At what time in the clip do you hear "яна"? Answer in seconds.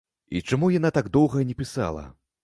0.75-0.91